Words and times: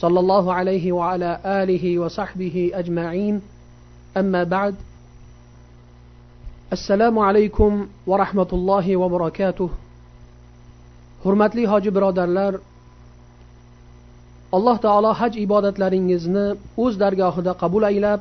صلى 0.00 0.20
الله 0.20 0.52
عليه 0.52 0.92
وعلى 0.92 1.40
آله 1.44 1.98
وصحبه 1.98 2.70
أجمعين 2.74 3.42
أما 4.16 4.44
بعد 4.44 4.74
السلام 6.72 7.18
عليكم 7.18 7.86
ورحمة 8.06 8.50
الله 8.52 8.96
وبركاته 8.96 9.70
hurmatli 11.24 11.66
hoji 11.66 11.90
birodarlar 11.96 12.54
alloh 14.56 14.76
taolo 14.84 15.10
haj 15.20 15.32
ibodatlaringizni 15.46 16.46
o'z 16.84 16.94
dargohida 17.02 17.52
qabul 17.62 17.84
aylab 17.90 18.20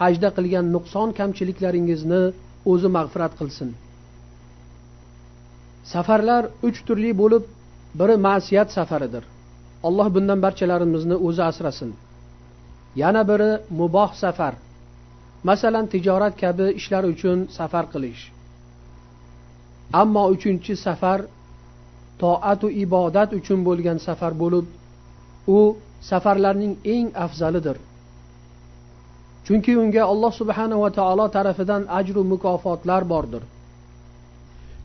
hajda 0.00 0.28
qilgan 0.36 0.66
nuqson 0.76 1.08
kamchiliklaringizni 1.18 2.22
o'zi 2.72 2.88
mag'firat 2.96 3.32
qilsin 3.40 3.68
safarlar 5.92 6.42
uch 6.68 6.78
turli 6.86 7.10
bo'lib 7.20 7.44
biri 8.00 8.16
ma'siyat 8.28 8.68
safaridir 8.76 9.24
Alloh 9.87 10.07
bundan 10.15 10.39
barchalarimizni 10.45 11.15
o'zi 11.27 11.43
asrasin. 11.51 11.91
Yana 13.01 13.23
biri 13.29 13.51
muboh 13.79 14.11
safar. 14.23 14.53
Masalan 15.43 15.85
tijorat 15.93 16.33
kabi 16.41 16.67
ishlar 16.79 17.03
uchun 17.13 17.47
safar 17.57 17.85
qilish. 17.93 18.23
Ammo 20.01 20.23
uchinchi 20.33 20.73
safar 20.85 21.19
toatu 22.21 22.67
ibodat 22.83 23.29
uchun 23.39 23.59
bo'lgan 23.67 23.97
safar 24.07 24.33
bo'lib 24.41 24.65
u 25.57 25.59
safarlarning 26.09 26.73
eng 26.95 27.07
afzalidir. 27.25 27.77
Chunki 29.45 29.71
unga 29.83 30.03
alloh 30.11 30.31
subhanava 30.41 30.89
taolo 30.97 31.25
tarafidan 31.35 31.83
ajru 31.99 32.21
mukofotlar 32.31 33.03
bordir. 33.13 33.43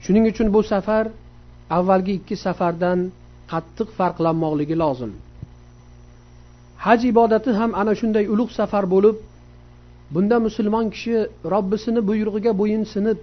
Shuning 0.04 0.24
uchun 0.32 0.48
bu 0.54 0.60
safar 0.72 1.04
avvalgi 1.78 2.12
ikki 2.18 2.36
safardan 2.36 2.98
qattiq 3.52 3.88
farqlanmoqligi 3.98 4.76
lozim. 4.82 5.12
Haj 6.84 7.00
ibodati 7.12 7.50
ham 7.60 7.70
ana 7.80 7.92
shunday 8.00 8.24
ulug' 8.34 8.52
safar 8.58 8.84
bo'lib 8.94 9.16
bunda 10.14 10.36
musulmon 10.46 10.86
kishi 10.94 11.16
robbisini 11.52 12.00
buyrug'iga 12.08 12.52
bo'yinsinib 12.60 13.18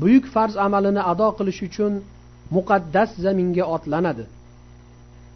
buyuk 0.00 0.24
farz 0.34 0.54
amalini 0.66 1.02
ado 1.12 1.28
qilish 1.38 1.60
uchun 1.68 1.92
muqaddas 2.56 3.10
zaminga 3.24 3.64
otlanadi. 3.74 4.24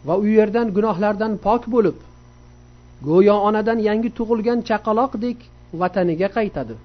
Va 0.07 0.15
u 0.23 0.25
yerdan 0.37 0.67
gunohlardan 0.77 1.33
pok 1.45 1.63
bo'lib 1.75 1.97
go'yo 3.09 3.35
onadan 3.47 3.79
yangi 3.87 4.09
tug'ilgan 4.17 4.59
chaqaloqdek 4.69 5.37
vataniga 5.81 6.27
qaytadi. 6.37 6.75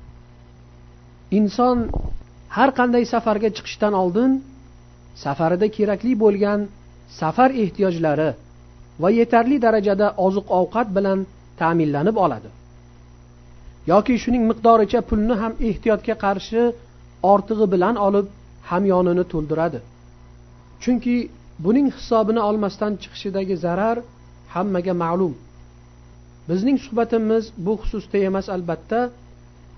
Inson 1.39 1.79
har 2.57 2.71
qanday 2.79 3.05
safarga 3.13 3.51
chiqishdan 3.57 3.95
oldin 4.03 4.31
safarida 5.25 5.67
kerakli 5.77 6.13
bo'lgan 6.25 6.61
safar 7.19 7.51
ehtiyojlari 7.63 8.31
va 9.03 9.09
yetarli 9.21 9.57
darajada 9.67 10.07
oziq 10.27 10.47
ovqat 10.61 10.89
bilan 10.97 11.19
ta'minlanib 11.61 12.17
oladi. 12.25 12.49
Yoki 13.93 14.15
shuning 14.23 14.45
miqdoricha 14.51 15.01
pulni 15.11 15.35
ham 15.43 15.53
ehtiyotga 15.69 16.15
qarshi 16.25 16.63
ortig'i 17.33 17.67
bilan 17.75 17.97
olib 18.07 18.27
hamyonini 18.71 19.25
to'ldiradi. 19.33 19.79
Chunki 20.83 21.17
buning 21.65 21.89
hisobini 21.97 22.41
olmasdan 22.49 22.93
chiqishidagi 23.03 23.57
zarar 23.65 23.97
hammaga 24.55 24.95
ma'lum. 25.05 25.35
Bizning 26.49 26.79
suhbatimiz 26.85 27.45
bu 27.65 27.73
xususda 27.83 28.19
emas 28.29 28.47
albatta 28.57 29.01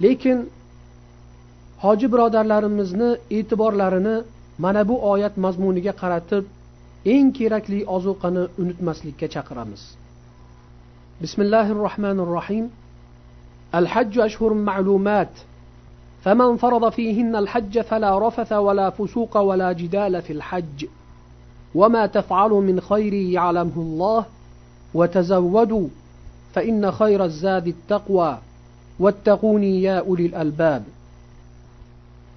lekin 0.04 0.38
hoji 1.84 2.06
birodarlarimizni 2.12 3.10
e'tiborlarini 3.36 4.16
mana 4.64 4.82
bu 4.88 4.96
oyat 5.12 5.34
mazmuniga 5.44 5.92
qaratib 6.02 6.44
eng 7.04 7.32
kerakli 7.32 7.84
ozuqani 7.86 8.46
unutmaslikka 8.58 9.28
chaqiramiz. 9.28 9.82
Bismillahi 11.20 11.72
rohmanir 11.72 12.30
rohim 12.38 12.70
الحج 13.74 14.18
أشهر 14.18 14.54
معلومات 14.54 15.28
فمن 16.24 16.56
فرض 16.56 16.92
فيهن 16.92 17.36
الحج 17.36 17.80
فلا 17.80 18.28
رفث 18.28 18.52
ولا 18.52 18.90
فسوق 18.90 19.36
ولا 19.36 19.72
جدال 19.72 20.22
في 20.22 20.32
الحج 20.32 20.86
وما 21.74 22.06
تفعلوا 22.06 22.60
من 22.60 22.80
خير 22.80 23.12
يعلمه 23.14 23.76
الله 23.76 24.24
وتزودوا 24.94 25.88
فإن 26.54 26.92
خير 26.92 27.24
الزاد 27.24 27.66
التقوى 27.68 28.38
واتقوني 28.98 29.82
يا 29.82 29.98
أولي 29.98 30.26
الألباب 30.26 30.84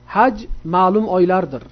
حج 0.07 0.45
معلوم 0.65 1.07
oylardir. 1.09 1.63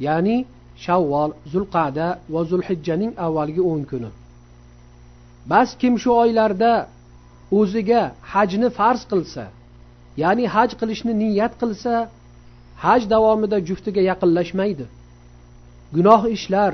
Ya'ni 0.00 0.46
shavvol 0.84 1.30
zulqada 1.52 2.08
va 2.32 2.40
zulhijjaning 2.50 3.12
avvalgi 3.26 3.62
o'n 3.70 3.82
kuni. 3.90 4.10
Bas 5.50 5.68
kim 5.80 5.94
shu 6.02 6.10
oylarda 6.22 6.72
o'ziga 7.58 8.02
hajni 8.32 8.68
farz 8.78 9.02
qilsa 9.10 9.44
ya'ni 10.22 10.44
haj 10.54 10.70
qilishni 10.80 11.12
niyat 11.22 11.52
qilsa 11.62 11.94
haj 12.84 13.02
davomida 13.12 13.58
juftiga 13.68 14.02
yaqinlashmaydi. 14.10 14.84
Gunoh 15.96 16.22
ishlar 16.36 16.72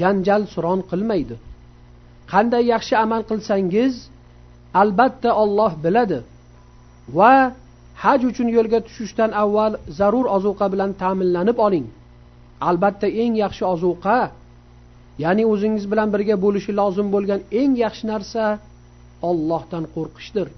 janjal 0.00 0.42
suron 0.52 0.80
qilmaydi. 0.90 1.36
Qanday 2.32 2.62
yaxshi 2.74 2.94
amal 3.04 3.22
qilsangiz 3.30 3.94
albatta 4.82 5.30
olloh 5.42 5.72
biladi 5.84 6.18
va 7.16 7.34
haj 8.02 8.20
uchun 8.30 8.48
yo'lga 8.56 8.78
tushishdan 8.86 9.30
avval 9.42 9.72
zarur 9.98 10.26
ozuqa 10.36 10.66
bilan 10.72 10.90
ta'minlanib 11.02 11.58
oling. 11.66 11.86
Albatta 12.68 13.06
eng 13.22 13.34
yaxshi 13.44 13.64
ozuqa 13.74 14.18
ya'ni 15.24 15.44
o'zingiz 15.52 15.84
bilan 15.92 16.08
birga 16.14 16.36
bo'lishi 16.44 16.72
lozim 16.80 17.08
bo'lgan 17.14 17.40
eng 17.60 17.72
yaxshi 17.84 18.04
narsa 18.12 18.44
ollohdan 19.28 19.84
qo'rqishdir. 19.94 20.48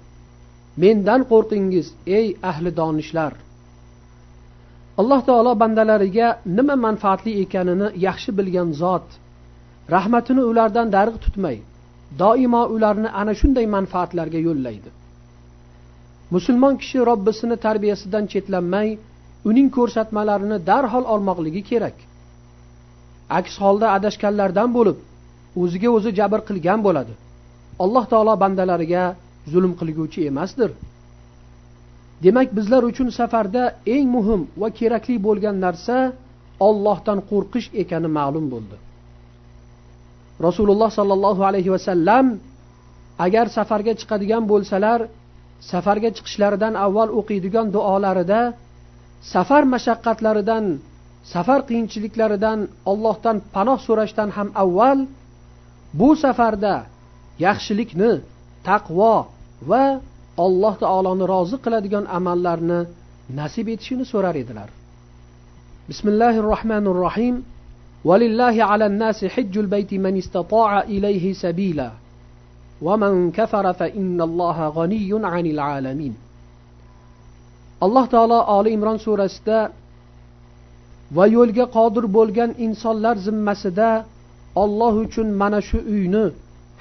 Mendan 0.82 1.20
qo'rqingiz 1.30 1.86
ey 2.18 2.26
ahli 2.50 2.70
donishlar. 2.80 3.32
Alloh 5.00 5.20
taolo 5.28 5.52
bandalariga 5.62 6.28
nima 6.58 6.76
manfaatli 6.86 7.32
ekanini 7.42 7.88
yaxshi 8.06 8.30
bilgan 8.38 8.68
zot 8.82 9.06
rahmatini 9.94 10.42
ulardan 10.50 10.88
darg'a 10.96 11.18
tutmay 11.24 11.56
doimo 12.22 12.62
ularni 12.74 13.08
ana 13.20 13.32
shunday 13.40 13.66
manfaatlarga 13.76 14.40
yo'llaydi. 14.48 14.90
Musulmon 16.34 16.74
kishi 16.80 16.98
robbisini 17.10 17.56
tarbiyasidan 17.66 18.24
chetlanmay 18.32 18.88
uning 19.48 19.68
ko'rsatmalarini 19.76 20.58
darhol 20.70 21.04
olmoqligi 21.14 21.62
kerak. 21.70 21.96
Aks 23.38 23.54
holda 23.62 23.86
adashganlardan 23.96 24.70
bo'lib 24.76 24.98
o'ziga 25.62 25.88
o'zi 25.96 26.10
jabr 26.18 26.40
qilgan 26.48 26.80
bo'ladi. 26.86 27.12
Alloh 27.84 28.04
taolo 28.12 28.34
bandalariga 28.42 29.04
zulm 29.52 29.72
qilguvchi 29.80 30.20
emasdir. 30.30 30.70
Demak 32.24 32.48
bizlar 32.58 32.82
uchun 32.90 33.08
safarda 33.18 33.62
eng 33.94 34.06
muhim 34.16 34.40
va 34.60 34.68
kerakli 34.78 35.16
bo'lgan 35.26 35.56
narsa 35.64 35.96
ollohdan 36.68 37.18
qo'rqish 37.30 37.68
ekani 37.82 38.08
ma'lum 38.18 38.46
bo'ldi. 38.52 38.76
Rasululloh 40.46 40.90
sollallohu 40.98 41.42
alayhi 41.48 41.70
vasallam 41.76 42.26
agar 43.26 43.46
safarga 43.56 43.92
chiqadigan 44.00 44.44
bo'lsalar 44.52 45.00
safarga 45.70 46.10
chiqishlaridan 46.16 46.74
avval 46.86 47.10
o'qiydigan 47.18 47.66
duolarida 47.76 48.40
safar 49.33 49.63
mashaqqatlaridan 49.73 50.65
safar 51.33 51.59
qiyinchiliklaridan 51.69 52.59
ollohdan 52.91 53.37
panoh 53.55 53.79
so'rashdan 53.87 54.29
ham 54.37 54.49
avval 54.63 54.99
bu 55.99 56.09
safarda 56.23 56.75
yaxshilikni 57.45 58.11
taqvo 58.69 59.15
va 59.69 59.85
alloh 60.45 60.73
taoloni 60.83 61.25
rozi 61.33 61.57
qiladigan 61.65 62.05
amallarni 62.17 62.79
nasib 63.39 63.65
etishini 63.73 64.05
so'rar 64.13 64.35
edilar 64.43 64.69
bismillahi 65.89 66.39
rohmanir 66.51 66.97
rohim 67.05 67.35
ولله 68.09 68.55
على 68.71 68.85
الناس 68.91 69.19
حج 69.25 69.57
البيت 69.57 69.91
من 69.93 70.17
استطاع 70.17 70.81
إليه 70.81 71.33
سبيلا 71.33 71.91
ومن 72.81 73.31
كفر 73.31 73.73
فإن 73.73 74.21
الله 74.21 74.57
غني 74.67 75.09
عن 75.33 75.45
العالمين 75.45 76.13
alloh 77.84 78.06
taolo 78.14 78.38
oli 78.56 78.70
imron 78.76 78.98
surasida 79.06 79.58
va 81.16 81.24
yo'lga 81.36 81.64
qodir 81.76 82.04
bo'lgan 82.16 82.50
insonlar 82.66 83.16
zimmasida 83.26 83.90
olloh 84.62 84.94
uchun 85.04 85.28
mana 85.40 85.60
shu 85.68 85.78
uyni 85.94 86.24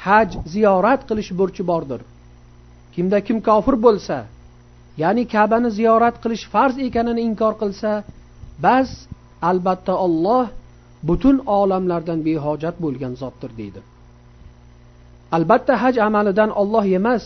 haj 0.06 0.30
ziyorat 0.53 1.01
qilish 1.09 1.31
burchi 1.39 1.63
bordir. 1.71 2.01
Kimda 2.94 3.18
kim 3.27 3.38
kofir 3.47 3.75
bo'lsa 3.86 4.18
ya'ni 5.03 5.24
kabani 5.33 5.69
ziyorat 5.77 6.15
qilish 6.24 6.45
farz 6.53 6.75
ekanini 6.88 7.21
inkor 7.30 7.53
qilsa 7.62 7.92
bas 8.65 8.89
albatta 9.50 9.94
olloh 10.06 10.45
butun 11.07 11.38
olamlardan 11.59 12.19
behojat 12.27 12.75
bo'lgan 12.83 13.13
zotdir 13.21 13.51
deydi. 13.59 13.81
Albatta 15.36 15.74
haj 15.83 15.95
amalidan 16.07 16.50
olloh 16.62 16.86
emas 17.00 17.24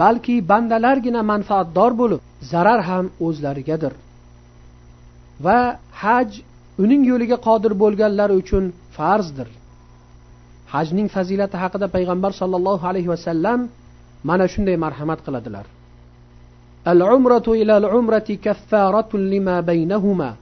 balki 0.00 0.34
bandalargina 0.50 1.22
manfaatdor 1.32 1.92
bo'lib 2.00 2.20
zarar 2.52 2.80
ham 2.88 3.06
o'zlarigadir. 3.26 3.92
Va 5.44 5.58
haj 6.02 6.30
uning 6.84 7.02
yo'liga 7.10 7.36
qodir 7.46 7.72
bo'lganlar 7.82 8.30
uchun 8.40 8.64
farzdir. 8.96 9.48
Hajning 10.72 11.08
fazilati 11.16 11.56
haqida 11.62 11.86
payg'ambar 11.96 12.32
sollallohu 12.40 12.84
alayhi 12.90 13.08
vasallam 13.14 13.60
mana 14.28 14.46
shunday 14.52 14.76
marhamat 14.84 15.20
qiladilar. 15.26 15.66
Al 16.92 17.00
umratu 17.16 17.50
العمرة 17.54 18.28
كفارة 18.44 19.10
umrati 19.14 19.54
kaffaratun 19.66 20.34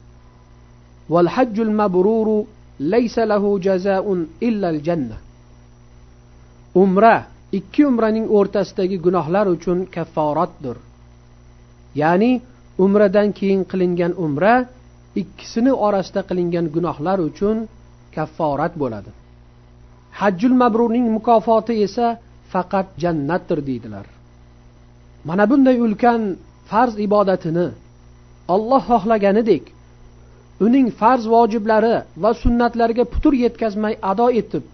والحج 1.08 1.60
المبرور 1.60 2.46
ليس 2.80 3.18
hajjul 3.18 3.60
جزاء 3.60 4.04
laysa 4.04 4.26
lahu 4.26 4.28
jazaun 4.28 4.28
umra 6.74 7.26
ikki 7.58 7.82
umraning 7.90 8.26
o'rtasidagi 8.36 8.96
gunohlar 9.06 9.46
uchun 9.56 9.78
kafforatdir. 9.94 10.76
Ya'ni 12.00 12.32
umradan 12.84 13.28
keyin 13.38 13.62
qilingan 13.70 14.12
umra 14.24 14.54
ikkisini 15.22 15.72
orasida 15.86 16.22
qilingan 16.28 16.66
gunohlar 16.74 17.18
uchun 17.28 17.56
kafforat 18.16 18.72
bo'ladi. 18.82 19.10
Hajjul 20.20 20.54
mabrurning 20.62 21.06
mukofoti 21.16 21.74
esa 21.86 22.06
faqat 22.52 22.86
jannatdir 23.02 23.58
deydilar. 23.68 24.06
Mana 25.28 25.44
bunday 25.50 25.76
ulkan 25.86 26.20
farz 26.70 26.94
ibodatini 27.06 27.66
olloh 28.54 28.82
xohlaganidek 28.90 29.64
uning 30.66 30.86
farz 31.00 31.24
vojiblari 31.34 31.94
va 32.22 32.30
sunnatlariga 32.42 33.04
putur 33.12 33.34
yetkazmay 33.44 33.94
ado 34.10 34.26
etib 34.40 34.64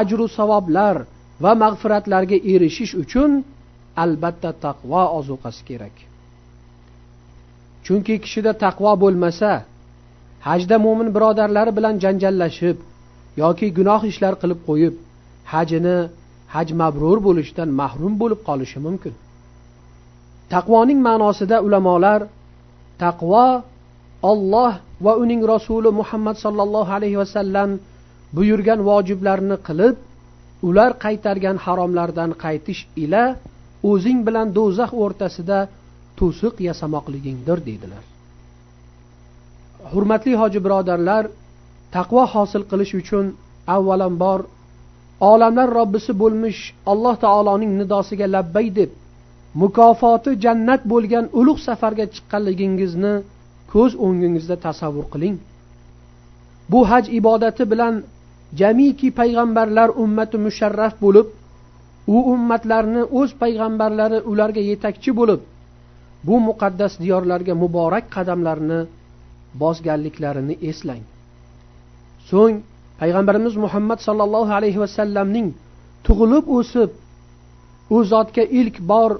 ajru 0.00 0.26
savoblar 0.38 0.96
va 1.42 1.52
mag'firatlarga 1.64 2.38
erishish 2.52 2.92
uchun 3.02 3.30
albatta 4.02 4.50
taqvo 4.64 5.02
ozuqasi 5.18 5.62
kerak. 5.68 5.96
Chunki 7.84 8.14
kishida 8.24 8.52
taqvo 8.64 8.92
bo'lmasa 9.02 9.50
hajda 10.48 10.76
mo'min 10.84 11.08
birodarlari 11.16 11.72
bilan 11.78 11.94
janjallashib 12.04 12.76
yoki 13.42 13.66
gunoh 13.78 14.00
ishlar 14.10 14.34
qilib 14.42 14.60
qo'yib 14.68 14.94
hajini 15.52 15.96
haj 16.54 16.68
mabrur 16.80 17.18
bo'lishidan 17.26 17.68
mahrum 17.80 18.14
bo'lib 18.22 18.40
qolishi 18.48 18.78
mumkin. 18.86 19.14
Taqvoning 20.54 21.00
ma'nosida 21.08 21.56
ulamolar 21.66 22.20
taqvo 23.04 23.46
olloh 24.30 24.72
va 25.04 25.12
uning 25.22 25.42
rasuli 25.52 25.90
muhammad 26.00 26.36
sollallohu 26.44 26.90
alayhi 26.98 27.18
vasallam 27.22 27.70
buyurgan 28.36 28.80
vojiblarni 28.88 29.56
qilib 29.68 29.96
ular 30.68 30.90
qaytargan 31.04 31.56
haromlardan 31.64 32.30
qaytish 32.44 32.80
ila 33.04 33.24
o'zing 33.90 34.18
bilan 34.26 34.48
do'zax 34.58 34.90
o'rtasida 35.02 35.58
to'siq 36.18 36.54
yasamoqligingdir 36.68 37.58
deydilar. 37.68 38.02
Hurmatli 39.92 40.34
hoji 40.42 40.58
birodarlar 40.64 41.24
taqvo 41.96 42.22
hosil 42.34 42.62
qilish 42.70 42.94
uchun 43.00 43.26
avvalambor 43.76 44.40
olamlar 45.32 45.68
robbisi 45.78 46.12
bo'lmish 46.22 46.60
alloh 46.92 47.14
taoloning 47.24 47.72
nidosiga 47.80 48.26
labbay 48.36 48.66
deb 48.78 48.90
mukofoti 49.62 50.30
jannat 50.44 50.82
bo'lgan 50.92 51.24
ulug' 51.40 51.62
safarga 51.66 52.04
chiqqanligingizni 52.14 53.14
ko'z 53.72 53.92
o'ngingizda 54.06 54.56
tasavvur 54.66 55.06
qiling. 55.12 55.36
Bu 56.72 56.80
haj 56.90 57.04
ibodati 57.18 57.64
bilan 57.72 57.94
jamiki 58.60 59.08
payg'ambarlar 59.20 59.88
ummati 60.04 60.36
musharraf 60.46 60.94
bo'lib 61.04 61.26
u 62.14 62.16
ummatlarni 62.32 63.02
o'z 63.20 63.30
payg'ambarlari 63.42 64.18
ularga 64.30 64.62
yetakchi 64.70 65.10
bo'lib 65.20 65.40
bu 66.26 66.36
muqaddas 66.48 66.92
diyorlarga 67.02 67.54
muborak 67.62 68.04
qadamlarni 68.16 68.80
bosganliklarini 69.62 70.54
eslang. 70.70 71.02
So'ng 72.30 72.56
payg'ambarimiz 73.00 73.54
muhammad 73.64 73.98
sollallohu 74.06 74.52
alayhi 74.58 74.78
vasallamning 74.84 75.48
tug'ilib 76.06 76.44
o'sib 76.58 76.90
u 77.94 77.96
zotga 78.12 78.44
ilk 78.60 78.76
bor 78.90 79.10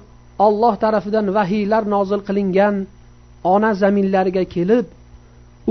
olloh 0.46 0.74
tarafidan 0.84 1.26
vahiylar 1.36 1.82
nozil 1.94 2.20
qilingan 2.28 2.74
ona 3.54 3.70
zaminlariga 3.82 4.44
kelib 4.54 4.86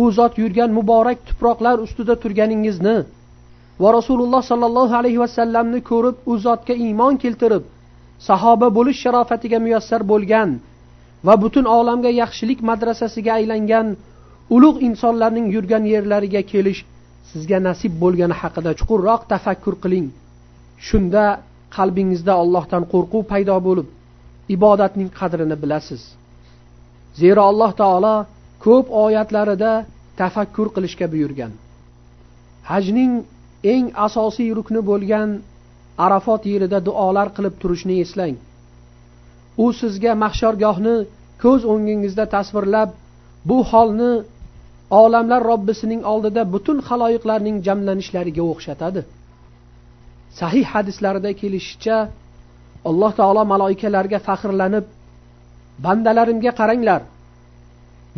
u 0.01 0.03
zot 0.17 0.33
yurgan 0.41 0.71
muborak 0.77 1.19
tuproqlar 1.27 1.75
ustida 1.85 2.15
turganingizni 2.23 2.97
va 3.81 3.89
rasululloh 3.97 4.41
sollallohu 4.51 4.93
alayhi 5.01 5.19
vasallamni 5.25 5.79
ko'rib 5.91 6.15
u 6.31 6.33
zotga 6.45 6.73
iymon 6.85 7.13
keltirib 7.23 7.63
sahoba 8.29 8.67
bo'lish 8.77 8.99
sharofatiga 9.03 9.59
muyassar 9.65 10.01
bo'lgan 10.11 10.49
va 11.27 11.33
butun 11.43 11.65
olamga 11.79 12.11
yaxshilik 12.21 12.59
madrasasiga 12.69 13.31
aylangan 13.39 13.87
ulug' 14.55 14.79
insonlarning 14.87 15.47
yurgan 15.55 15.83
yerlariga 15.93 16.41
kelish 16.51 16.81
sizga 17.31 17.59
nasib 17.67 17.93
bo'lgani 18.03 18.35
haqida 18.41 18.71
chuqurroq 18.79 19.21
tafakkur 19.33 19.75
qiling. 19.83 20.07
Shunda 20.87 21.25
qalbingizda 21.75 22.33
ollohdan 22.43 22.83
qo'rquv 22.93 23.23
paydo 23.31 23.55
bo'lib 23.67 23.87
ibodatning 24.55 25.09
qadrini 25.19 25.55
bilasiz. 25.63 26.01
Zero 27.21 27.41
alloh 27.51 27.71
taolo 27.81 28.15
ko'p 28.65 28.85
oyatlarida 29.05 29.71
tafakkur 30.21 30.67
qilishga 30.75 31.05
buyurgan. 31.13 31.51
Hajning 32.69 33.11
eng 33.63 33.85
asosiy 34.05 34.49
rukni 34.57 34.81
bo'lgan 34.89 35.29
arafot 36.05 36.43
yerida 36.51 36.79
duolar 36.87 37.27
qilib 37.35 37.55
turishni 37.61 37.95
eslang. 38.03 38.35
U 39.63 39.65
sizga 39.79 40.11
mahshorgohni 40.23 40.95
ko'z 41.43 41.61
o'ngingizda 41.73 42.25
tasvirlab 42.35 42.89
bu 43.49 43.57
holni 43.71 44.13
olamlar 45.01 45.41
robbisining 45.51 46.01
oldida 46.13 46.41
butun 46.53 46.77
haloyiqlarning 46.87 47.57
jamlanishlariga 47.67 48.43
o'xshatadi. 48.51 49.01
Sahih 50.39 50.65
hadislarida 50.73 51.31
kelishicha 51.41 51.97
alloh 52.89 53.11
taolo 53.19 53.43
maloikalarga 53.53 54.19
faxrlanib 54.27 54.85
bandalarimga 55.85 56.51
qaranglar. 56.59 57.01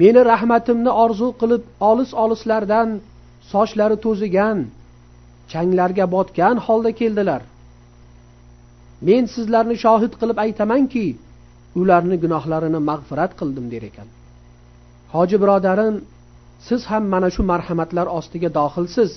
Meni 0.02 0.22
rahmatimni 0.32 0.92
orzu 1.04 1.28
qilib 1.42 1.64
olis 1.90 2.12
olislardan 2.24 2.90
sochlari 3.54 3.98
to'zigan 4.06 4.58
changlarga 5.52 6.06
botgan 6.16 6.58
holda 6.66 6.92
keldilar. 7.00 7.42
Men 9.08 9.24
sizlarni 9.36 9.76
shohid 9.86 10.14
qilib 10.22 10.38
aytamanki 10.46 11.06
ularni 11.82 12.18
gunohlarini 12.24 12.80
mag'firat 12.90 13.32
qildim 13.40 13.66
der 13.74 13.84
ekan. 13.90 14.08
Hoji 15.14 15.38
birodarim 15.44 15.96
siz 16.68 16.82
ham 16.92 17.04
mana 17.14 17.30
shu 17.36 17.42
marhamatlar 17.52 18.08
ostiga 18.18 18.50
dohilsiz. 18.60 19.12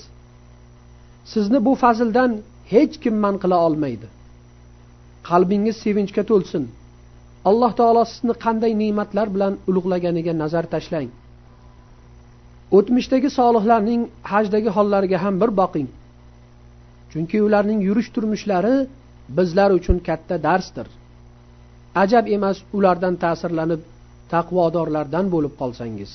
Sizni 1.33 1.59
bu 1.67 1.73
fazildan 1.83 2.31
hech 2.73 2.95
kim 3.03 3.15
man 3.25 3.35
qila 3.43 3.57
olmaydi. 3.67 4.07
Qalbingiz 5.29 5.77
sevinchga 5.85 6.23
to'lsin. 6.31 6.65
Alloh 7.49 7.73
taolo 7.81 8.03
sizni 8.13 8.35
qanday 8.45 8.73
ne'matlar 8.83 9.27
bilan 9.35 9.55
ulug'laganiga 9.69 10.33
nazar 10.43 10.65
tashlang. 10.75 11.09
O'tmishdagi 12.77 13.29
solihlarning 13.39 14.03
hajdagi 14.33 14.71
hollariga 14.77 15.19
ham 15.25 15.35
bir 15.43 15.51
boqing. 15.61 15.89
Chunki 17.13 17.39
ularning 17.47 17.81
yurish 17.89 18.09
turmushlari 18.15 18.77
bizlar 19.37 19.71
uchun 19.79 19.99
katta 20.09 20.37
darsdir. 20.47 20.87
Ajab 22.03 22.25
emas 22.37 22.59
ulardan 22.77 23.15
ta'sirlanib 23.25 23.81
taqvodorlardan 24.33 25.27
bo'lib 25.35 25.55
qolsangiz. 25.61 26.11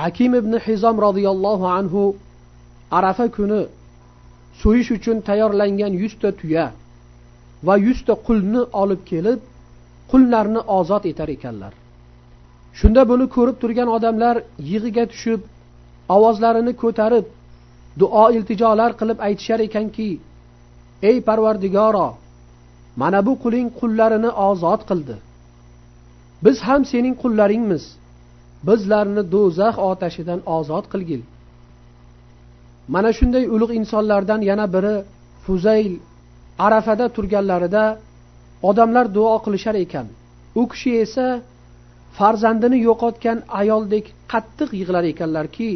Hakim 0.00 0.32
ibn 0.40 0.52
hizom 0.66 0.96
roziyallohu 1.06 1.66
anhu 1.78 2.02
arafa 2.98 3.26
kuni 3.36 3.60
so'yish 4.62 4.90
uchun 4.96 5.16
tayyorlangan 5.28 5.92
yuzta 6.02 6.30
tuya 6.40 6.66
va 7.66 7.74
yuzta 7.86 8.14
qulni 8.26 8.62
olib 8.82 9.02
kelib 9.10 9.40
qullarni 10.10 10.60
ozod 10.78 11.04
etar 11.12 11.28
ekanlar. 11.36 11.72
Shunda 12.78 13.02
buni 13.10 13.26
ko'rib 13.36 13.56
turgan 13.62 13.88
odamlar 13.96 14.36
yig'iga 14.70 15.04
tushib 15.12 15.40
ovozlarini 16.16 16.72
ko'tarib 16.82 17.26
duo 18.00 18.24
iltijolar 18.36 18.90
qilib 19.00 19.18
aytishar 19.26 19.60
ekanki 19.68 20.10
ey 21.08 21.16
parvardigoro 21.28 22.08
mana 22.96 23.26
bu 23.26 23.32
quling 23.42 23.68
qullarini 23.80 24.30
ozod 24.48 24.82
qildi. 24.90 25.16
Biz 26.44 26.56
ham 26.68 26.82
sening 26.92 27.14
qullaringmiz. 27.22 27.84
Bizlarni 28.68 29.22
do'zax 29.34 29.76
otashidan 29.90 30.40
ozod 30.56 30.84
qilgil. 30.92 31.22
Mana 32.94 33.10
shunday 33.18 33.44
ulug' 33.54 33.74
insonlardan 33.80 34.40
yana 34.50 34.66
biri 34.74 34.94
fuzayl 35.44 35.92
arafada 36.66 37.06
turganlarida 37.16 37.84
odamlar 38.68 39.06
duo 39.16 39.36
qilishar 39.44 39.76
ekan. 39.84 40.06
U 40.60 40.62
kishi 40.72 40.92
esa 41.04 41.26
farzandini 42.18 42.78
yo'qotgan 42.88 43.38
ayoldek 43.60 44.04
qattiq 44.32 44.70
yig'lar 44.80 45.04
ekanlarki 45.12 45.68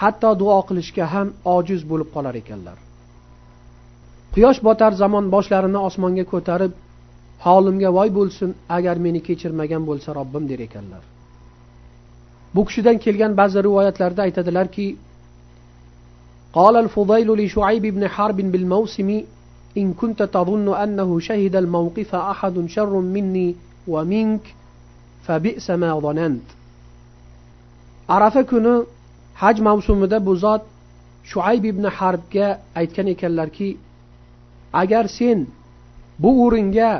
hatto 0.00 0.30
duo 0.40 0.58
qilishga 0.68 1.04
ham 1.14 1.28
ojiz 1.56 1.80
bo'lib 1.90 2.08
qolar 2.14 2.34
ekanlar 2.42 2.78
quyosh 4.34 4.60
botar 4.68 4.92
zamon 5.02 5.24
boshlarini 5.34 5.80
osmonga 5.88 6.24
ko'tarib 6.32 6.72
holimga 7.46 7.90
voy 7.98 8.08
bo'lsin 8.18 8.50
agar 8.76 8.96
meni 9.04 9.20
kechirmagan 9.28 9.82
bo'lsa 9.90 10.08
robbim 10.18 10.44
der 10.50 10.60
ekanlar 10.68 11.02
bu 12.54 12.60
kishidan 12.68 12.96
kelgan 13.04 13.32
ba'zi 13.40 13.58
rivoyatlarda 13.68 14.20
aytadilarki 14.28 14.86
قال 16.60 16.76
الفضيل 16.76 17.28
لشعيب 17.40 17.84
بن 17.96 18.08
حرب 18.14 18.36
بالموسم 18.52 19.08
إن 19.80 19.86
كنت 20.00 20.20
تظن 20.22 20.74
أنه 20.74 21.20
شهد 21.20 21.54
الموقف 21.56 22.14
أحد 22.14 22.66
شر 22.74 22.94
مني 23.14 23.48
ومنك 23.92 24.44
فبئس 25.26 25.70
ما 25.70 25.90
ظننت 26.04 26.48
arafa 28.08 28.44
kuni 28.46 28.86
haj 29.42 29.56
mavsumida 29.68 30.18
bu 30.26 30.34
zot 30.44 30.62
shuayb 31.30 31.64
ibn 31.72 31.84
harbga 31.98 32.48
aytgan 32.80 33.06
ekanlarki 33.14 33.68
agar 34.82 35.04
sen 35.18 35.38
bu 36.22 36.30
o'ringa 36.44 36.90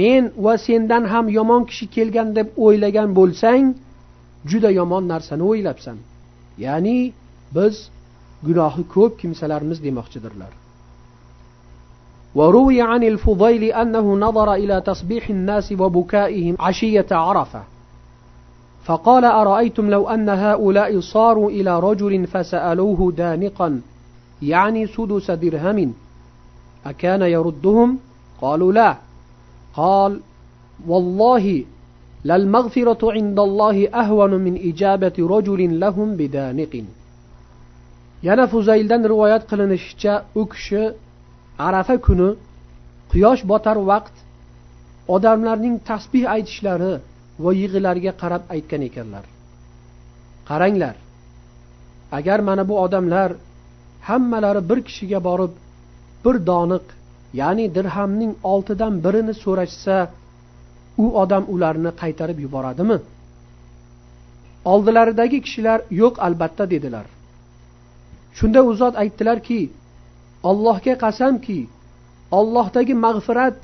men 0.00 0.24
va 0.44 0.54
sendan 0.66 1.04
ham 1.12 1.26
yomon 1.38 1.62
kishi 1.70 1.86
kelgan 1.96 2.28
deb 2.38 2.48
o'ylagan 2.64 3.08
bo'lsang 3.18 3.64
juda 4.50 4.70
yomon 4.80 5.04
narsani 5.12 5.44
o'ylabsan 5.50 5.96
ya'ni 6.64 6.98
biz 7.56 7.74
gunohi 8.46 8.82
ko'p 8.94 9.12
kimsalarmiz 9.20 9.78
demoqchidirlar 9.86 10.52
وروي 12.38 12.82
عن 12.82 13.02
الفضيل 13.02 13.64
أنه 13.64 14.16
نظر 14.26 14.54
إلى 14.54 14.80
تصبيح 14.80 15.30
الناس 15.30 15.72
وبكائهم 15.72 16.54
عشية 16.60 17.06
عرفة 17.10 17.62
فقال 18.84 19.24
أرأيتم 19.24 19.90
لو 19.90 20.08
أن 20.08 20.28
هؤلاء 20.28 21.00
صاروا 21.00 21.50
إلى 21.50 21.80
رجل 21.80 22.26
فسألوه 22.26 23.12
دانقا 23.12 23.80
يعني 24.42 24.86
سدس 24.86 25.30
درهم 25.30 25.94
أكان 26.86 27.22
يردهم 27.22 27.98
قالوا 28.40 28.72
لا 28.72 28.96
قال 29.74 30.20
والله 30.86 31.64
للمغفرة 32.24 33.12
عند 33.12 33.38
الله 33.38 33.88
أهون 33.88 34.30
من 34.34 34.54
إجابة 34.68 35.16
رجل 35.18 35.80
لهم 35.80 36.16
بدانق 36.16 36.84
yana 38.22 38.46
fuzayldan 38.46 39.02
rivoyat 39.08 39.42
qilinishicha 39.50 40.24
u 40.34 40.42
kishi 40.52 40.82
arafa 41.58 41.96
kuni 42.06 42.30
quyosh 43.10 43.42
botar 43.50 43.76
vaqt 43.90 44.16
odamlarning 45.14 45.76
tasbih 45.88 46.24
aytishlari 46.34 46.92
va 47.39 47.51
yig'ilariga 47.61 48.13
qarab 48.21 48.43
aytgan 48.55 48.81
ekanlar. 48.89 49.25
Qaranglar 50.49 50.95
agar 52.17 52.39
mana 52.39 52.63
bu 52.69 52.75
odamlar 52.85 53.29
hammalari 54.07 54.61
bir 54.69 54.79
kishiga 54.87 55.19
borib 55.27 55.53
bir 56.25 56.35
doniq 56.49 56.85
ya'ni 57.41 57.65
dirhamning 57.75 58.33
oltidan 58.51 58.93
birini 59.05 59.33
so'rashsa 59.43 59.97
u 61.03 61.05
odam 61.21 61.43
ularni 61.53 61.91
qaytarib 62.01 62.39
yuboradimi? 62.45 62.97
Oldilaridagi 64.71 65.39
kishilar 65.45 65.79
yo'q 66.01 66.15
albatta 66.27 66.63
dedilar. 66.73 67.05
Shunda 68.37 68.59
u 68.69 68.71
zot 68.81 68.95
aytdilarki 69.03 69.61
allohga 70.49 70.93
qasamki 71.03 71.59
ollohdagi 72.39 72.93
mag'firat 73.05 73.55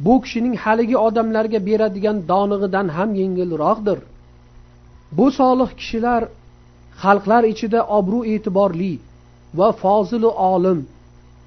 bu 0.00 0.14
kishining 0.22 0.56
haligi 0.64 0.96
odamlarga 1.06 1.60
beradigan 1.68 2.16
donig'idan 2.32 2.86
ham 2.96 3.10
yengilroqdir. 3.20 3.98
Bu 5.16 5.26
solih 5.38 5.70
kishilar 5.80 6.22
xalqlar 7.02 7.42
ichida 7.52 7.80
obro' 7.98 8.24
e'tiborli 8.32 8.94
va 9.58 9.68
fozilu 9.82 10.30
olim 10.52 10.78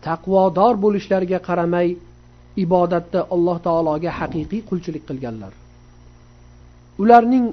taqvodor 0.05 0.73
bo'lishlariga 0.83 1.39
qaramay 1.47 1.87
ibodatda 2.65 3.19
alloh 3.35 3.57
taologa 3.67 4.11
haqiqiy 4.19 4.61
qulchilik 4.69 5.03
qilganlar. 5.09 5.53
Ularning 7.01 7.45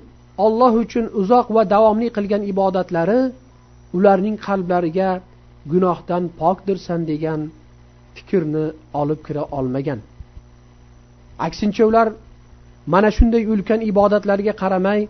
olloh 0.47 0.73
uchun 0.85 1.05
uzoq 1.21 1.47
va 1.57 1.63
davomli 1.75 2.09
qilgan 2.17 2.43
ibodatlari 2.53 3.21
ularning 3.97 4.37
qalblariga 4.47 5.11
gunohdan 5.73 6.25
pokdirsan 6.41 7.01
degan 7.11 7.41
fikrni 8.17 8.67
olib 9.01 9.21
kira 9.27 9.43
olmagan. 9.59 10.01
Aksincha 11.47 11.85
ular 11.91 12.09
mana 12.93 13.11
shunday 13.17 13.43
ulkan 13.53 13.81
ibodatlarga 13.91 14.53
qaramay 14.63 15.01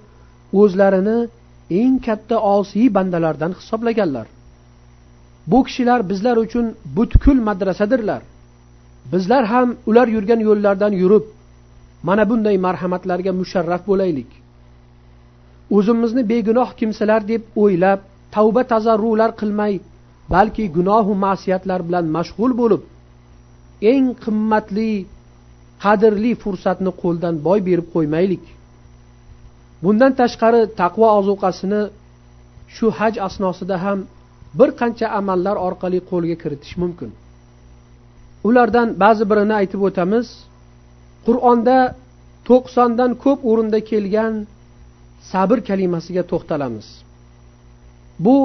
o'zlarini 0.60 1.18
eng 1.80 1.96
katta 2.06 2.36
osiy 2.54 2.88
bandalardan 2.96 3.52
hisoblaganlar. 3.58 4.26
Bu 5.50 5.58
kishilar 5.66 6.00
bizlar 6.10 6.36
uchun 6.44 6.66
butkul 6.96 7.38
madrasadirlar. 7.48 8.22
Bizlar 9.12 9.44
ham 9.52 9.68
ular 9.86 10.08
yurgan 10.16 10.40
yo'llardan 10.48 10.92
yurib 11.02 11.24
mana 12.08 12.24
bunday 12.30 12.56
marhamatlarga 12.66 13.32
musharraf 13.40 13.82
bo'laylik. 13.90 14.30
O'zimizni 15.76 16.22
begunoh 16.32 16.70
kimsalar 16.80 17.22
deb 17.32 17.42
o'ylab 17.62 18.00
tavba 18.34 18.62
tazarrular 18.72 19.30
qilmay 19.40 19.74
balki 20.34 20.64
gunohu 20.76 21.12
ma'siyatlar 21.24 21.80
bilan 21.88 22.06
mashg'ul 22.16 22.52
bo'lib 22.60 22.82
eng 23.92 24.06
qimmatli 24.24 24.90
qadrli 25.84 26.32
fursatni 26.42 26.92
qo'ldan 27.02 27.34
boy 27.46 27.58
berib 27.68 27.86
qo'ymaylik. 27.94 28.44
Bundan 29.84 30.12
tashqari 30.20 30.62
taqvo 30.80 31.06
ozuqasini 31.18 31.82
shu 32.74 32.86
haj 32.98 33.14
asnosida 33.28 33.76
ham 33.84 33.98
bir 34.58 34.70
qancha 34.80 35.06
amallar 35.20 35.56
orqali 35.68 35.98
qo'lga 36.10 36.36
kiritish 36.42 36.74
mumkin. 36.82 37.10
Ulardan 38.48 38.88
ba'zi 39.02 39.24
birini 39.30 39.54
aytib 39.60 39.80
o'tamiz 39.88 40.26
qur'onda 41.26 41.78
to'qsondan 42.48 43.10
ko'p 43.24 43.40
o'rinda 43.50 43.80
kelgan 43.90 44.34
sabr 45.32 45.58
kalimasiga 45.68 46.22
to'xtalamiz. 46.30 46.86
Bu 48.24 48.36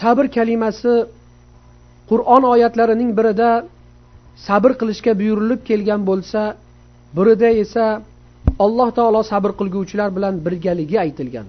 sabr 0.00 0.24
kalimasi 0.36 0.94
qur'on 2.10 2.42
oyatlarining 2.54 3.10
birida 3.18 3.50
sabr 4.46 4.72
qilishga 4.80 5.12
buyurilib 5.20 5.60
kelgan 5.68 6.00
bo'lsa 6.10 6.40
birida 7.16 7.50
esa 7.64 7.86
alloh 8.64 8.88
taolo 8.98 9.20
sabr 9.32 9.50
qilguvchilar 9.60 10.08
bilan 10.16 10.34
birgaligi 10.46 10.96
aytilgan. 11.04 11.48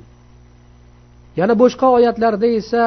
Yana 1.39 1.53
boshqa 1.61 1.87
oyatlarda 1.97 2.47
esa 2.59 2.83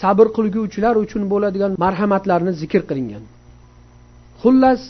sabr 0.00 0.26
qilguvchilar 0.36 0.94
uchun 1.04 1.22
bo'ladigan 1.32 1.72
marhamatlarni 1.84 2.52
zikr 2.62 2.82
qilingan. 2.88 3.24
Xullas 4.42 4.82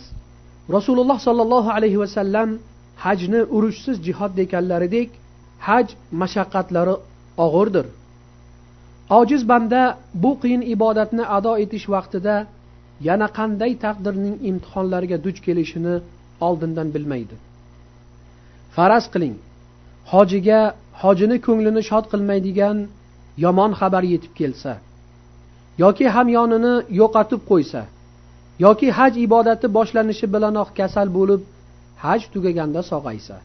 rasululloh 0.76 1.18
sollallohu 1.26 1.70
alayhi 1.76 1.98
vasallam 2.04 2.48
hajni 3.04 3.40
urushsiz 3.56 3.96
jihod 4.06 4.32
deganlaridek 4.40 5.08
haj 5.68 5.86
mashaqqatlari 6.20 6.94
og'irdir. 7.46 7.86
Ojiz 9.20 9.42
banda 9.50 9.82
bu 10.22 10.32
qiyin 10.42 10.62
ibodatni 10.74 11.24
ado 11.36 11.52
etish 11.64 11.86
vaqtida 11.94 12.36
yana 13.08 13.26
qanday 13.38 13.72
taqdirning 13.84 14.36
imtihonlariga 14.50 15.18
duch 15.26 15.38
kelishini 15.46 15.94
oldindan 16.40 16.88
bilmaydi. 16.94 17.36
Faraz 18.76 19.06
qiling. 19.12 19.36
Hojiga 20.12 20.60
hojini 21.02 21.36
ko'nglini 21.46 21.82
shod 21.90 22.04
qilmaydigan 22.12 22.76
yomon 23.44 23.72
xabar 23.80 24.04
yetib 24.12 24.32
kelsa 24.40 24.72
yoki 25.84 26.06
hamyonini 26.16 26.74
yo'qotib 27.00 27.42
qo'ysa 27.50 27.82
yoki 28.66 28.88
haj 28.98 29.12
ibodati 29.26 29.66
boshlanishi 29.76 30.26
bilanoq 30.34 30.68
kasal 30.78 31.08
bo'lib 31.18 31.42
haj 32.04 32.20
tugaganda 32.32 32.80
sog'aysa 32.90 33.36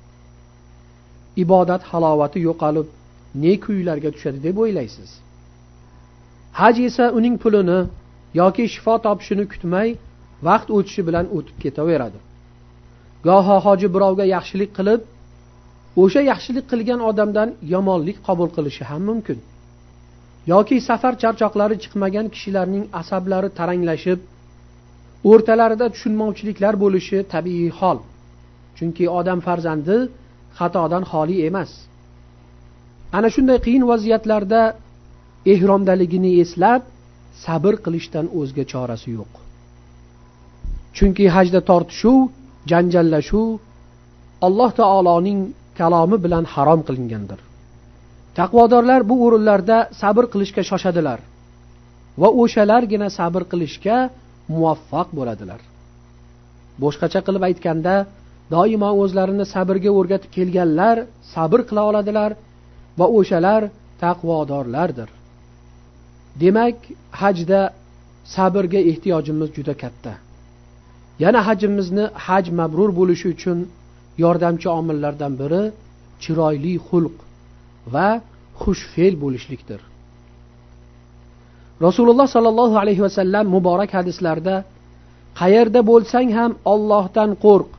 ibodat 1.43 1.83
halovati 1.91 2.39
yo'qolib 2.47 2.87
ne 3.43 3.53
kuylarga 3.63 4.09
tushadi 4.15 4.39
deb 4.47 4.55
o'ylaysiz. 4.63 5.09
Haj 6.59 6.75
esa 6.87 7.05
uning 7.17 7.35
pulini 7.43 7.79
yoki 8.41 8.65
shifo 8.73 8.95
topishini 9.05 9.45
kutmay 9.51 9.89
vaqt 10.47 10.67
o'tishi 10.75 11.01
bilan 11.07 11.25
o'tib 11.37 11.57
ketaveradi. 11.63 12.19
Goho 13.27 13.57
hoji 13.65 13.87
birovga 13.95 14.25
yaxshilik 14.35 14.71
qilib 14.77 15.01
o'sha 16.03 16.21
yaxshilik 16.31 16.65
qilgan 16.71 16.99
odamdan 17.09 17.49
yomonlik 17.73 18.17
qabul 18.27 18.49
qilishi 18.55 18.83
ham 18.89 19.01
mumkin. 19.09 19.37
Yoki 20.53 20.77
safar 20.89 21.13
charchoqlari 21.21 21.75
chiqmagan 21.83 22.27
kishilarning 22.33 22.85
asablari 23.01 23.49
taranglashib 23.59 24.19
o'rtalarida 25.31 25.87
tushunmovchiliklar 25.93 26.73
bo'lishi 26.83 27.17
tabiiy 27.33 27.69
hol. 27.79 27.99
Chunki 28.77 29.05
odam 29.19 29.39
farzandi 29.47 29.97
xatodan 30.57 31.03
xoli 31.11 31.37
emas. 31.49 31.71
Ana 33.17 33.29
shunday 33.35 33.59
qiyin 33.65 33.83
vaziyatlarda 33.91 34.61
ehromdaligini 35.53 36.31
eslab 36.43 36.81
sabr 37.45 37.73
qilishdan 37.85 38.25
o'zga 38.39 38.63
chorasi 38.71 39.09
yo'q. 39.17 39.31
Chunki 40.97 41.25
hajda 41.35 41.59
tortishuv 41.69 42.19
janjallashuv 42.69 43.59
alloh 44.47 44.71
taoloning 44.81 45.39
kalomi 45.79 46.17
bilan 46.25 46.45
harom 46.53 46.81
qilingandir. 46.87 47.39
Taqvodorlar 48.39 49.01
bu 49.09 49.15
o'rinlarda 49.25 49.77
sabr 50.01 50.23
qilishga 50.33 50.63
shoshadilar 50.69 51.19
va 52.21 52.29
o'shalargina 52.41 53.07
sabr 53.19 53.41
qilishga 53.51 53.97
muvaffaq 54.53 55.07
bo'ladilar. 55.17 55.61
Boshqacha 56.83 57.19
qilib 57.27 57.43
aytganda 57.49 57.95
doimo 58.55 58.89
o'zlarini 59.01 59.45
sabrga 59.55 59.91
o'rgatib 59.99 60.31
kelganlar 60.37 60.97
sabr 61.33 61.59
qila 61.69 61.81
oladilar 61.89 62.31
va 62.99 63.05
o'shalar 63.17 63.61
taqvodorlardir. 64.03 65.09
Demak 66.41 66.77
hajda 67.21 67.61
sabrga 68.35 68.79
ehtiyojimiz 68.91 69.49
juda 69.57 69.73
katta. 69.83 70.13
Yana 71.23 71.39
hajimizni 71.47 72.05
haj 72.25 72.45
mabrur 72.59 72.89
bo'lishi 72.99 73.27
uchun 73.35 73.57
yordamchi 74.23 74.67
omillardan 74.79 75.33
biri 75.41 75.63
chiroyli 76.23 76.73
xulq 76.87 77.15
va 77.93 78.07
xushfe'l 78.61 79.15
bo'lishlikdir. 79.23 79.81
Rasululloh 81.85 82.27
sollallohu 82.35 82.75
alayhi 82.83 83.01
vasallam 83.07 83.45
muborak 83.55 83.91
hadislarda 83.97 84.55
qayerda 85.39 85.79
bo'lsang 85.91 86.29
ham 86.37 86.51
ollohdan 86.73 87.29
qo'rq 87.45 87.69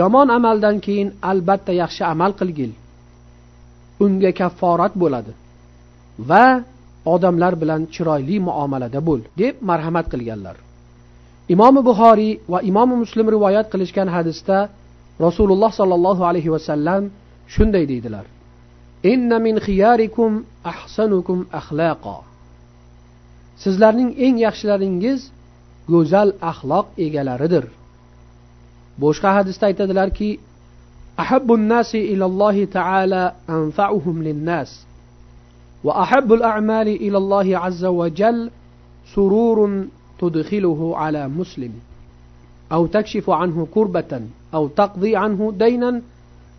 yomon 0.00 0.28
amaldan 0.38 0.76
keyin 0.86 1.08
albatta 1.30 1.72
yaxshi 1.82 2.02
amal 2.12 2.32
qilgil. 2.40 2.72
Unga 4.04 4.30
kafforat 4.40 4.92
bo'ladi 5.02 5.32
va 6.30 6.46
odamlar 7.14 7.52
bilan 7.62 7.82
chiroyli 7.94 8.36
muomalada 8.48 9.00
bo'l 9.08 9.20
deb 9.40 9.54
marhamat 9.68 10.06
qilganlar. 10.12 10.56
imomi 11.48 11.80
buxoriy 11.88 12.40
va 12.48 12.58
imomi 12.62 12.96
muslim 12.96 13.26
rivoyat 13.28 13.66
qilishgan 13.72 14.08
hadisda 14.08 14.68
rasululloh 15.20 15.70
sollallohu 15.80 16.22
alayhi 16.30 16.50
vasallam 16.54 17.10
shunday 17.54 17.84
deydilar. 17.88 18.26
Inna 19.12 19.38
min 19.38 19.56
xiyarikum 19.66 20.44
ahsanukum 20.64 21.38
axlaqa 21.60 22.16
sizlarning 23.62 24.10
eng 24.24 24.36
yaxshilaringiz 24.46 25.20
go'zal 25.92 26.30
axloq 26.50 26.86
egalaridir. 27.06 27.64
Boshqa 29.02 29.30
hadisda 29.38 29.64
aytadilarki 29.70 30.30
ahabbun 31.22 31.60
تدخله 40.22 40.92
على 40.96 41.28
مسلم 41.28 41.72
أو 42.72 42.86
تكشف 42.86 43.30
عنه 43.30 43.66
كربة 43.74 44.20
أو 44.54 44.68
تقضي 44.68 45.16
عنه 45.16 45.52
دينا 45.58 46.02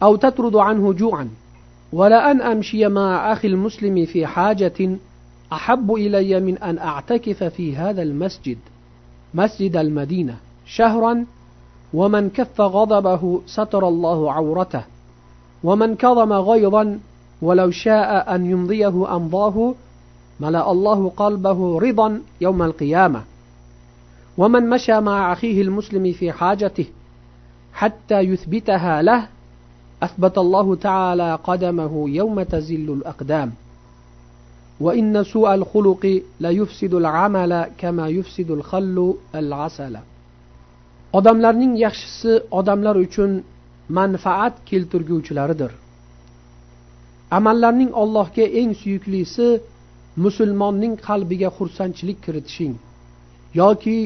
أو 0.03 0.15
تطرد 0.15 0.55
عنه 0.55 0.93
جوعا. 0.93 1.29
ولأن 1.93 2.41
أمشي 2.41 2.87
مع 2.87 3.33
أخي 3.33 3.47
المسلم 3.47 4.05
في 4.05 4.27
حاجة 4.27 4.97
أحب 5.53 5.93
إلي 5.93 6.39
من 6.39 6.57
أن 6.57 6.77
أعتكف 6.77 7.43
في 7.43 7.75
هذا 7.75 8.01
المسجد 8.01 8.57
مسجد 9.33 9.77
المدينة 9.77 10.35
شهرا 10.65 11.25
ومن 11.93 12.29
كف 12.29 12.61
غضبه 12.61 13.41
ستر 13.45 13.87
الله 13.87 14.31
عورته 14.31 14.83
ومن 15.63 15.95
كظم 15.95 16.33
غيظا 16.33 16.99
ولو 17.41 17.71
شاء 17.71 18.35
أن 18.35 18.45
يمضيه 18.45 19.15
أمضاه 19.15 19.75
ملأ 20.39 20.71
الله 20.71 21.09
قلبه 21.17 21.79
رضا 21.79 22.21
يوم 22.41 22.63
القيامة. 22.63 23.23
ومن 24.38 24.70
مشى 24.70 25.00
مع 25.00 25.32
أخيه 25.32 25.62
المسلم 25.62 26.12
في 26.12 26.32
حاجته 26.32 26.86
حتى 27.72 28.20
يثبتها 28.20 29.02
له 29.02 29.28
أثبت 30.02 30.38
الله 30.38 30.74
تعالى 30.74 31.38
قدمه 31.44 32.10
يوم 32.10 32.42
تزل 32.42 32.90
الأقدام 32.90 33.52
وإن 34.80 35.24
سوء 35.24 35.54
الخلق 35.54 36.22
ليفسد 36.40 36.94
العمل 36.94 37.66
كما 37.78 38.08
يفسد 38.08 38.50
الخل 38.50 39.14
العسل 39.34 39.98
odamlarning 41.18 41.74
yaxshisi 41.84 42.32
odamlar 42.58 42.96
uchun 43.06 43.30
manfaat 43.98 44.54
keltirguvchilaridir 44.68 45.72
amallarning 47.38 47.90
allohga 48.02 48.44
eng 48.60 48.70
suyuklisi 48.80 49.48
musulmonning 50.24 50.94
qalbiga 51.08 51.48
xursandchilik 51.58 52.18
kiritishing 52.24 52.74
yoki 53.60 53.98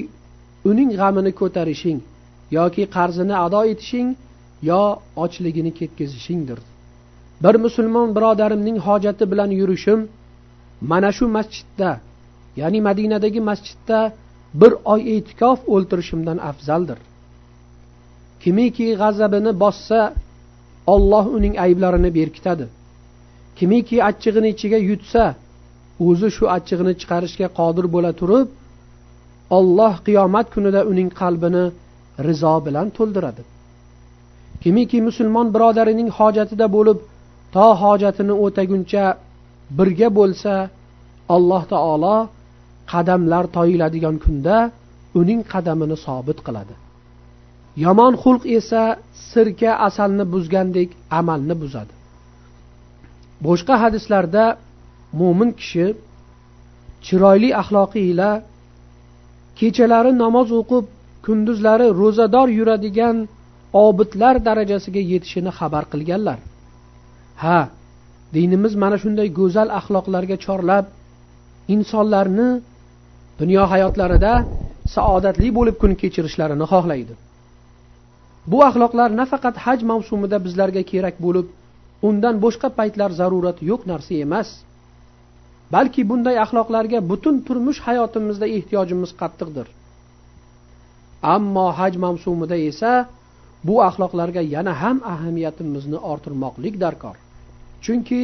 uning 0.69 0.89
g'amini 0.99 1.32
ko'tarishing 1.39 1.99
yoki 2.58 2.84
qarzini 2.95 3.36
ado 3.45 3.62
etishing 3.73 4.10
yo 4.69 4.82
ochligini 5.23 5.71
ketkazishingdir. 5.80 6.60
Bir 7.43 7.56
musulmon 7.65 8.08
birodarimning 8.15 8.77
hojati 8.88 9.23
bilan 9.32 9.51
yurishim 9.60 9.99
mana 10.91 11.10
shu 11.17 11.25
masjidda 11.38 11.89
ya'ni 12.62 12.80
madinadagi 12.88 13.41
masjidda 13.49 13.99
bir 14.62 14.71
oy 14.93 15.01
e'tikof 15.15 15.60
o'ltirishimdan 15.73 16.38
afzaldir. 16.49 16.99
Kimiki 18.43 18.88
g'azabini 19.01 19.51
bossa 19.63 20.01
olloh 20.93 21.25
uning 21.38 21.56
ayblarini 21.65 22.10
berkitadi. 22.19 22.65
Kimiki 23.58 23.97
achchig'ini 24.10 24.49
ichiga 24.56 24.80
yutsa 24.89 25.23
o'zi 26.08 26.30
shu 26.38 26.45
achchig'ini 26.56 26.93
chiqarishga 27.01 27.47
qodir 27.60 27.86
bo'la 27.95 28.12
turib 28.19 28.47
olloh 29.57 29.93
qiyomat 30.05 30.47
kunida 30.53 30.81
uning 30.91 31.10
qalbini 31.21 31.65
rizo 32.27 32.55
bilan 32.65 32.88
to'ldiradi. 32.97 33.43
Kimiki 34.63 34.99
musulmon 35.07 35.47
birodarining 35.55 36.10
hojatida 36.17 36.67
bo'lib 36.75 36.99
to 37.55 37.67
hojatini 37.83 38.33
o'taguncha 38.45 39.05
birga 39.77 40.10
bo'lsa 40.19 40.53
alloh 41.36 41.63
taolo 41.73 42.17
qadamlar 42.91 43.43
toyiladigan 43.57 44.15
kunda 44.23 44.57
uning 45.19 45.41
qadamini 45.53 45.97
sobit 46.05 46.39
qiladi. 46.47 46.73
Yomon 47.83 48.13
xulq 48.23 48.43
esa 48.57 48.83
sirka 49.31 49.71
asalni 49.88 50.25
buzgandek 50.33 50.89
amalni 51.19 51.55
buzadi. 51.62 51.93
Boshqa 53.45 53.75
hadislarda 53.83 54.45
mo'min 55.19 55.49
kishi 55.60 55.86
chiroyli 57.05 57.49
axloqi 57.62 58.01
ila 58.12 58.29
kechalari 59.60 60.12
namoz 60.24 60.50
o'qib 60.60 60.86
kunduzlari 61.26 61.88
ro'zador 62.02 62.48
yuradigan 62.60 63.17
obidlar 63.86 64.36
darajasiga 64.48 65.02
yetishini 65.12 65.52
xabar 65.60 65.84
qilganlar. 65.91 66.39
Ha 67.43 67.60
dinimiz 68.36 68.74
mana 68.84 68.98
shunday 69.04 69.28
go'zal 69.39 69.70
axloqlarga 69.80 70.38
chorlab 70.46 70.86
insonlarni 71.76 72.50
dunyo 73.39 73.63
hayotlarida 73.74 74.34
saodatli 74.96 75.50
bo'lib 75.58 75.76
kun 75.82 75.91
kechirishlarini 76.02 76.65
xohlaydi. 76.74 77.13
Bu 78.52 78.58
axloqlar 78.70 79.10
nafaqat 79.22 79.56
haj 79.65 79.80
mavsumida 79.91 80.38
bizlarga 80.46 80.84
kerak 80.91 81.15
bo'lib 81.26 81.48
undan 82.10 82.36
boshqa 82.46 82.70
paytlar 82.80 83.12
zarurat 83.20 83.58
yo'q 83.70 83.82
narsa 83.91 84.13
emas. 84.26 84.50
Balki 85.75 86.01
bunday 86.10 86.36
axloqlarga 86.45 86.99
butun 87.12 87.36
turmush 87.47 87.80
hayotimizda 87.88 88.47
ehtiyojimiz 88.58 89.12
qattiqdir. 89.21 89.67
Ammo 91.36 91.67
haj 91.80 91.93
mavsumida 92.06 92.58
esa 92.69 92.91
bu 93.67 93.75
axloqlarga 93.89 94.41
yana 94.56 94.73
ham 94.82 94.97
ahamiyatimizni 95.13 95.97
orttirmoqlik 96.12 96.75
darkor. 96.84 97.15
Chunki 97.84 98.21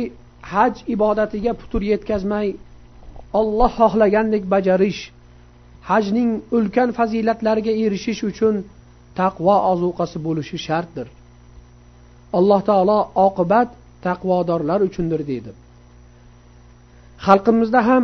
haj 0.54 0.74
ibodatiga 0.94 1.52
putur 1.62 1.82
yetkazmay 1.92 2.48
olloh 3.40 3.72
xohlagandek 3.80 4.44
bajarish 4.54 5.02
hajning 5.90 6.30
ulkan 6.58 6.90
fazilatlariga 6.98 7.74
erishish 7.86 8.22
uchun 8.32 8.56
taqvo 9.20 9.56
ozuqasi 9.72 10.18
bo'lishi 10.28 10.58
shartdir. 10.68 11.08
Alloh 12.38 12.62
taolo 12.70 13.00
oqibat 13.28 13.70
taqvodorlar 14.06 14.80
uchundir 14.88 15.22
deydi. 15.32 15.52
Xalqimizda 17.26 17.82
ham 17.90 18.04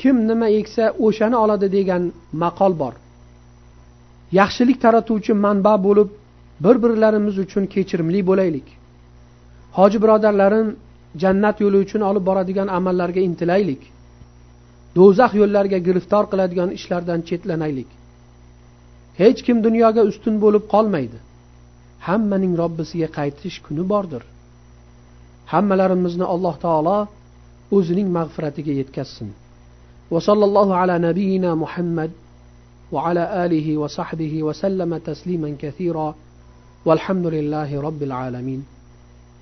kim 0.00 0.16
nima 0.28 0.48
eksa 0.60 0.84
o'shani 1.06 1.36
oladi 1.44 1.68
degan 1.76 2.02
maqol 2.42 2.72
bor. 2.82 2.94
Yaxshilik 4.40 4.78
taratuvchi 4.84 5.32
manba 5.44 5.74
bo'lib 5.86 6.08
bir 6.64 6.76
birlarimiz 6.82 7.36
uchun 7.44 7.64
kechirimli 7.74 8.20
bo'laylik. 8.30 8.66
Hoji 9.78 9.98
birodarlarim 10.04 10.68
jannat 11.22 11.56
yo'li 11.64 11.78
uchun 11.84 12.02
olib 12.10 12.24
boradigan 12.28 12.68
amallarga 12.78 13.20
intilaylik. 13.28 13.82
Do'zax 14.96 15.32
yo'llariga 15.40 15.78
giriftor 15.86 16.24
qiladigan 16.32 16.70
ishlardan 16.78 17.20
chetlanaylik. 17.28 17.90
Hech 19.20 19.40
kim 19.46 19.56
dunyoga 19.66 20.02
ustun 20.10 20.34
bo'lib 20.44 20.64
qolmaydi. 20.74 21.18
Hammaning 22.06 22.52
robbisiga 22.62 23.08
qaytish 23.18 23.56
kuni 23.66 23.84
bordir. 23.92 24.22
Hammalarimizni 25.52 26.26
alloh 26.34 26.56
taolo 26.64 26.98
o'zining 27.72 28.08
mag'firatiga 28.12 28.72
yetkazsin 28.72 29.30
وصلى 30.10 30.44
الله 30.44 30.74
على 30.74 30.98
نبينا 30.98 31.54
محمد 31.54 32.10
وعلى 32.92 33.46
آله 33.46 33.76
وصحبه 33.76 34.42
وسلم 34.42 34.96
تسليما 34.98 35.56
كثيرا. 35.58 36.14
والحمد 36.86 37.26
لله 37.26 37.80
رب 37.80 38.02
العالمين. 38.02 38.66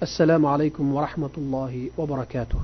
السلام 0.02 0.46
عليكم 0.46 0.94
ورحمة 0.94 1.30
الله 1.38 1.90
وبركاته. 1.98 2.58